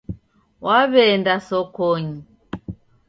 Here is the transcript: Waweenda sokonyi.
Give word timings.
Waweenda 0.65 1.33
sokonyi. 1.47 2.17